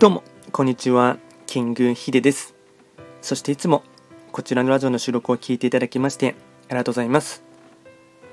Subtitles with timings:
[0.00, 1.18] どうも、こんにちは。
[1.44, 2.54] キングヒデです。
[3.20, 3.82] そしていつも
[4.32, 6.36] こちらのラジオの収録を聞いていただきまして
[6.68, 7.42] ありがとうございます。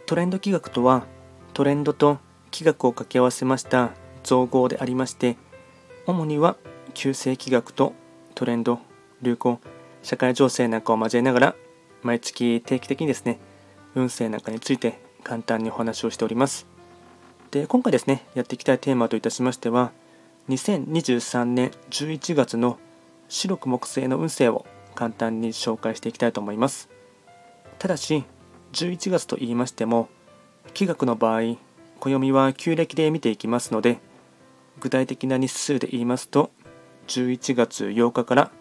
[0.05, 1.03] トレンド企画とは、
[1.53, 2.19] トレンドと
[2.51, 3.89] 企画を掛け合わせました
[4.23, 5.35] 造語でありまして、
[6.05, 6.55] 主には
[6.93, 7.91] 旧世企画と
[8.33, 8.79] トレンド、
[9.21, 9.59] 流行、
[10.03, 11.55] 社会情勢なんかを交えながら、
[12.01, 13.39] 毎月定期的にですね、
[13.93, 16.65] 運勢なんかについて簡単にお話をしております。
[17.51, 19.91] で、今回ですね、やっていきたいテーマといたしましては、
[20.49, 22.79] 2023年11月の
[23.27, 24.65] 白く木星の運勢を
[24.95, 26.89] 簡単に紹介していきたいと思います。
[27.79, 28.23] ただし
[28.71, 30.07] 11月と言いましても
[30.73, 31.57] 気学の場合
[31.99, 33.99] 暦は旧暦で見ていきますので
[34.79, 36.51] 具体的な日数で言いますと
[37.07, 38.51] 11月8日から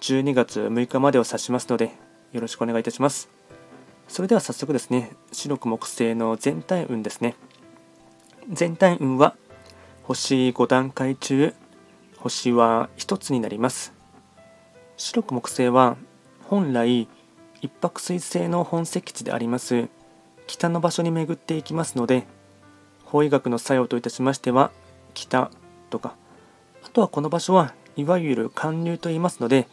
[0.00, 1.92] 12月6日までを指しますので
[2.32, 3.28] よろしくお願いいたします。
[4.08, 7.36] それでは早速ですね白く木星の全体運ですね。
[8.50, 9.36] 全体運は
[10.02, 11.54] 星5段階中
[12.16, 13.92] 星は1つになります。
[14.96, 15.96] 白く木星は
[16.44, 17.08] 本来
[17.60, 19.88] 一泊水星の本石地であります。
[20.46, 22.26] 北の場所に巡っていきますので
[23.04, 24.70] 法医学の作用といたしましては
[25.14, 25.50] 北
[25.90, 26.14] とか
[26.84, 29.68] あとはこの場所はいわゆる寒流と言いますので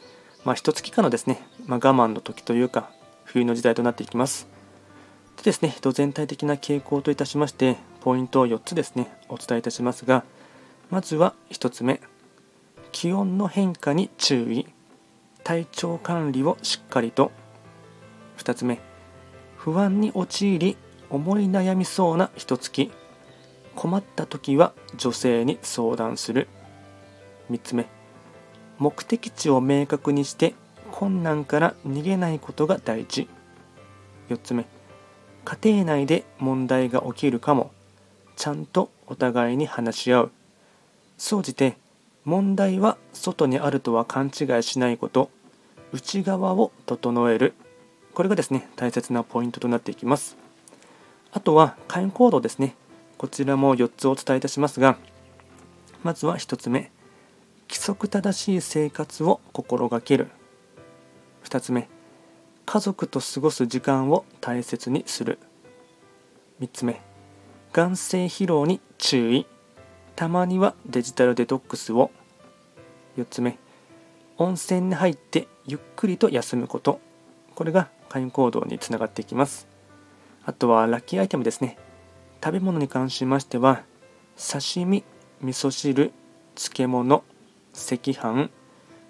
[0.46, 2.92] まあ一月間のですね、まあ、我慢の時というか
[3.24, 4.48] 冬の時代となっていきます。
[5.38, 9.08] でですね人全体的な傾向といたしましてポイントを4つですね。
[9.30, 10.24] お伝えいたしますが
[10.90, 12.02] まずは1つ目。
[12.92, 14.68] 気温の変化に注意。
[15.44, 17.32] 体調管理をしっかりと。
[18.38, 18.80] 2つ目。
[19.56, 20.78] 不安に陥り
[21.10, 22.92] 思い悩みそうな一月
[23.76, 26.48] 困った時は女性に相談する。
[27.52, 27.86] 3つ目。
[28.78, 30.56] 目的地を明確にして
[30.92, 33.28] 困難から逃げないことが大事。
[34.30, 34.66] 4つ目。
[35.46, 37.72] 家庭内で問題が起きるかも。
[38.40, 40.32] ちゃんとお互いに話し合う。
[41.18, 41.76] 総じて
[42.24, 45.30] 問題は外にあるとは勘違いしないこと。
[45.92, 47.54] 内側を整える。
[48.14, 50.38] これがですね大切なポイントとなっていきます。
[51.34, 52.76] あとは会員行動ですね。
[53.18, 54.98] こちらも4つお伝えいたしますが
[56.02, 56.92] まずは1つ目。
[57.68, 60.30] 規則正しい生活を心がける。
[61.44, 61.90] 2つ目。
[62.66, 65.40] 家族と過ごす時間を大切にする。
[66.62, 67.09] 3つ目。
[67.72, 69.46] 眼性疲労に注意。
[70.16, 72.10] たまにはデジタルデトックスを。
[73.18, 73.60] 4つ目。
[74.38, 77.00] 温泉に入ってゆっくりと休むこと。
[77.54, 79.68] これが会員行動につながっていきます。
[80.46, 81.78] あとはラッキーアイテムですね。
[82.44, 83.84] 食べ物に関しましては
[84.36, 85.04] 刺身
[85.42, 86.12] 味噌汁
[86.56, 87.24] 漬物
[87.74, 88.50] 赤飯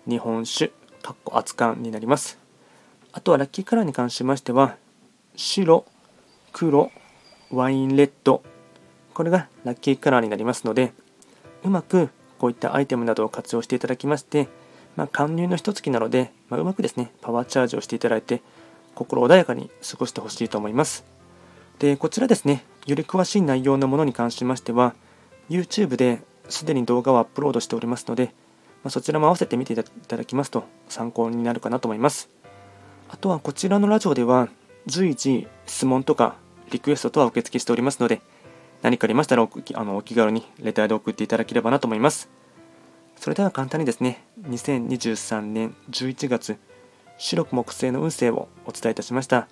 [0.08, 2.40] 日本酒かっこ熱燗になります。
[3.14, 4.76] あとはラッキーカラーに関しましては
[5.36, 5.86] 白
[6.52, 6.92] 黒
[7.52, 8.44] ワインレッド。
[9.14, 10.94] これがラッキーカラーになりますので
[11.64, 14.48] うまくこういったアイテムなどを活用していただきまして、
[14.96, 18.42] まあ、貫入の一月なので、まあ、うまくですねパワーチャージをしていただいて
[18.96, 21.06] 心穏やかに過ごしてほしいと思います。
[21.80, 24.94] でこちらですねより詳しい内容のものに関しましては
[25.50, 28.28] YouTube ですでに動画をアップロードしておりますので、
[28.84, 32.30] まあ、そちらも合わせて見ていただきますと参考になるかなと思います。
[33.10, 34.50] あとはこちらのラジオでは
[34.86, 36.36] 随時質問とか
[36.70, 38.22] リクエストとは受付しておりますので、
[38.82, 42.30] 何かありましたらおあのお気軽にレターで送っていただければなと思います。
[43.18, 46.58] それでは簡単にですね、2023年11月、
[47.18, 49.48] 白く木星の運勢をお伝えいたしました。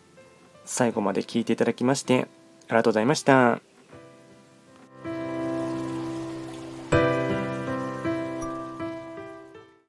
[0.64, 2.28] 最後まで聞いていただきまして、
[2.70, 3.67] ありがとうございました。